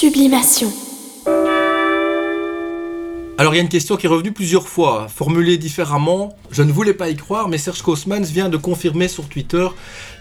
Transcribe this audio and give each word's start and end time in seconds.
Sublimation. 0.00 0.72
Alors 3.36 3.52
il 3.52 3.56
y 3.56 3.58
a 3.58 3.62
une 3.62 3.68
question 3.68 3.96
qui 3.96 4.06
est 4.06 4.08
revenue 4.08 4.30
plusieurs 4.30 4.68
fois, 4.68 5.08
formulée 5.08 5.58
différemment. 5.58 6.36
Je 6.52 6.62
ne 6.62 6.70
voulais 6.70 6.94
pas 6.94 7.08
y 7.08 7.16
croire, 7.16 7.48
mais 7.48 7.58
Serge 7.58 7.82
Kosmans 7.82 8.22
vient 8.22 8.48
de 8.48 8.56
confirmer 8.56 9.08
sur 9.08 9.28
Twitter 9.28 9.66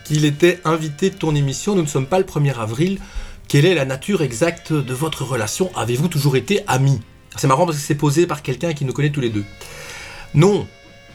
qu'il 0.04 0.26
était 0.26 0.60
invité 0.66 1.12
de 1.12 1.16
ton 1.16 1.36
émission. 1.36 1.76
Nous 1.76 1.84
ne 1.84 1.88
sommes 1.88 2.08
pas 2.08 2.18
le 2.18 2.26
1er 2.26 2.56
avril. 2.56 3.00
Quelle 3.48 3.68
est 3.68 3.76
la 3.76 3.86
nature 3.86 4.24
exacte 4.24 4.74
de 4.74 4.94
votre 4.96 5.24
relation? 5.24 5.70
Avez-vous 5.76 6.08
toujours 6.08 6.38
été 6.38 6.64
amis? 6.66 7.00
C'est 7.36 7.46
marrant 7.46 7.68
parce 7.68 7.78
que 7.78 7.84
c'est 7.84 7.94
posé 7.94 8.26
par 8.26 8.42
quelqu'un 8.42 8.74
qui 8.74 8.84
nous 8.84 8.94
connaît 8.94 9.12
tous 9.12 9.22
les 9.22 9.30
deux. 9.30 9.46
Non, 10.34 10.66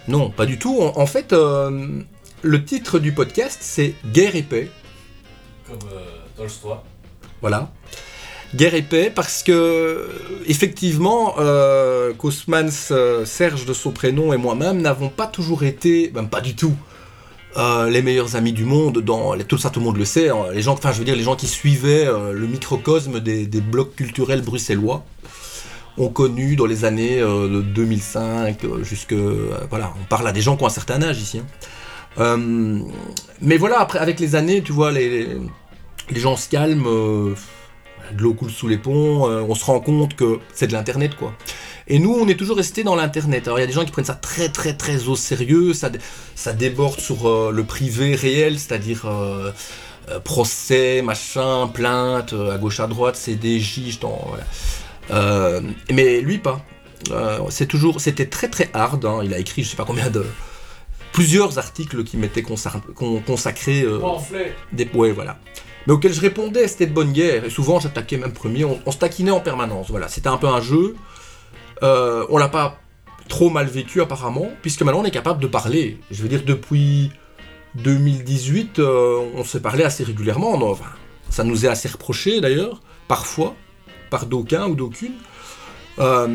non, 0.06 0.30
pas 0.30 0.46
du 0.46 0.60
tout. 0.60 0.80
En, 0.80 1.00
en 1.00 1.06
fait, 1.06 1.32
euh, 1.32 2.00
le 2.42 2.64
titre 2.64 3.00
du 3.00 3.10
podcast, 3.10 3.58
c'est 3.60 3.96
Guerre 4.12 4.36
et 4.36 4.44
paix. 4.44 4.70
Comme 5.66 5.80
euh, 5.92 6.04
Tolstoy. 6.36 6.76
Voilà. 7.40 7.72
Guerre 8.54 8.74
et 8.74 8.82
paix, 8.82 9.10
parce 9.14 9.42
que, 9.42 10.08
effectivement, 10.46 11.36
euh, 11.38 12.12
euh, 12.90 13.24
Serge 13.24 13.64
de 13.64 13.72
son 13.72 13.92
prénom 13.92 14.32
et 14.34 14.36
moi-même 14.36 14.82
n'avons 14.82 15.08
pas 15.08 15.26
toujours 15.26 15.62
été, 15.62 16.12
même 16.14 16.28
pas 16.28 16.42
du 16.42 16.54
tout, 16.54 16.74
euh, 17.56 17.88
les 17.88 18.02
meilleurs 18.02 18.36
amis 18.36 18.52
du 18.52 18.64
monde. 18.64 19.02
Tout 19.48 19.56
ça, 19.56 19.70
tout 19.70 19.80
le 19.80 19.86
monde 19.86 19.96
le 19.96 20.04
sait. 20.04 20.28
hein. 20.28 20.36
Les 20.52 20.60
gens, 20.60 20.74
enfin, 20.74 20.92
je 20.92 20.98
veux 20.98 21.04
dire, 21.04 21.16
les 21.16 21.22
gens 21.22 21.34
qui 21.36 21.46
suivaient 21.46 22.06
euh, 22.06 22.32
le 22.32 22.46
microcosme 22.46 23.20
des, 23.20 23.46
blocs 23.46 23.94
culturels 23.96 24.42
bruxellois 24.42 25.02
ont 25.96 26.08
connu 26.08 26.54
dans 26.56 26.66
les 26.66 26.84
années 26.84 27.20
de 27.20 27.60
2005 27.62 28.64
euh, 28.64 28.82
jusque, 28.84 29.14
voilà, 29.70 29.94
on 30.00 30.04
parle 30.04 30.26
à 30.28 30.32
des 30.32 30.40
gens 30.42 30.56
qui 30.56 30.64
ont 30.64 30.66
un 30.66 30.70
certain 30.70 31.02
âge 31.02 31.18
ici. 31.18 31.40
hein. 32.18 32.38
Mais 33.40 33.56
voilà, 33.56 33.80
après, 33.80 33.98
avec 33.98 34.20
les 34.20 34.34
années, 34.34 34.62
tu 34.62 34.72
vois, 34.72 34.92
les 34.92 35.26
gens 36.14 36.36
se 36.36 36.50
calment. 36.50 37.34
De 38.16 38.22
l'eau 38.22 38.34
coule 38.34 38.50
sous 38.50 38.68
les 38.68 38.78
ponts, 38.78 39.28
euh, 39.28 39.42
on 39.48 39.54
se 39.54 39.64
rend 39.64 39.80
compte 39.80 40.14
que 40.16 40.38
c'est 40.54 40.66
de 40.66 40.72
l'internet 40.72 41.14
quoi. 41.16 41.32
Et 41.88 41.98
nous, 41.98 42.12
on 42.14 42.28
est 42.28 42.36
toujours 42.36 42.56
resté 42.56 42.84
dans 42.84 42.94
l'internet. 42.94 43.46
Alors 43.46 43.58
il 43.58 43.62
y 43.62 43.64
a 43.64 43.66
des 43.66 43.72
gens 43.72 43.84
qui 43.84 43.90
prennent 43.90 44.04
ça 44.04 44.14
très 44.14 44.48
très 44.48 44.74
très 44.74 45.08
au 45.08 45.16
sérieux, 45.16 45.74
ça, 45.74 45.90
ça 46.34 46.52
déborde 46.52 47.00
sur 47.00 47.28
euh, 47.28 47.50
le 47.52 47.64
privé 47.64 48.14
réel, 48.14 48.58
c'est-à-dire 48.58 49.02
euh, 49.06 49.50
procès, 50.24 51.02
machin, 51.02 51.68
plainte, 51.68 52.32
à 52.34 52.58
gauche 52.58 52.80
à 52.80 52.86
droite, 52.86 53.16
CDJ, 53.16 53.90
je 53.90 53.98
t'en- 53.98 54.26
voilà. 54.28 55.60
Mais 55.90 56.20
lui 56.20 56.38
pas. 56.38 56.64
C'est 57.50 57.66
toujours, 57.66 58.00
c'était 58.00 58.26
très 58.26 58.48
très 58.48 58.70
hard. 58.74 59.04
hein. 59.04 59.20
Il 59.24 59.34
a 59.34 59.38
écrit, 59.38 59.62
je 59.64 59.70
sais 59.70 59.76
pas 59.76 59.84
combien 59.84 60.08
de 60.10 60.24
plusieurs 61.12 61.58
articles 61.58 62.04
qui 62.04 62.16
m'étaient 62.16 62.42
consacrés. 62.42 63.84
des... 64.72 64.88
Ouais, 64.94 65.10
voilà. 65.12 65.38
Mais 65.86 65.92
auquel 65.92 66.12
je 66.12 66.20
répondais, 66.20 66.68
c'était 66.68 66.86
de 66.86 66.92
bonne 66.92 67.12
guerre. 67.12 67.44
Et 67.44 67.50
souvent, 67.50 67.80
j'attaquais 67.80 68.16
même 68.16 68.32
premier. 68.32 68.64
On, 68.64 68.78
on 68.86 68.90
se 68.90 68.98
taquinait 68.98 69.30
en 69.30 69.40
permanence. 69.40 69.90
Voilà, 69.90 70.08
c'était 70.08 70.28
un 70.28 70.36
peu 70.36 70.48
un 70.48 70.60
jeu. 70.60 70.94
Euh, 71.82 72.24
on 72.30 72.38
l'a 72.38 72.48
pas 72.48 72.78
trop 73.28 73.50
mal 73.50 73.66
vécu 73.66 74.00
apparemment, 74.00 74.48
puisque 74.62 74.82
maintenant 74.82 75.00
on 75.00 75.04
est 75.04 75.10
capable 75.10 75.40
de 75.40 75.46
parler. 75.46 75.98
Je 76.10 76.22
veux 76.22 76.28
dire, 76.28 76.42
depuis 76.44 77.10
2018, 77.76 78.78
euh, 78.78 79.20
on 79.34 79.44
s'est 79.44 79.60
parlé 79.60 79.84
assez 79.84 80.04
régulièrement. 80.04 80.58
Non, 80.58 80.70
enfin, 80.70 80.90
ça 81.30 81.44
nous 81.44 81.64
est 81.64 81.68
assez 81.68 81.88
reproché 81.88 82.40
d'ailleurs, 82.40 82.80
parfois, 83.08 83.54
par 84.10 84.26
d'aucuns 84.26 84.68
ou 84.68 84.74
d'aucune. 84.74 85.14
Euh, 85.98 86.26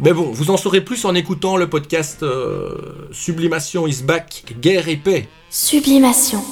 mais 0.00 0.12
bon, 0.12 0.30
vous 0.32 0.50
en 0.50 0.56
saurez 0.56 0.80
plus 0.80 1.04
en 1.04 1.14
écoutant 1.14 1.56
le 1.56 1.68
podcast 1.68 2.22
euh, 2.22 3.08
Sublimation 3.12 3.86
is 3.86 4.02
back, 4.02 4.44
guerre 4.60 4.88
et 4.88 4.96
paix. 4.96 5.28
Sublimation. 5.50 6.42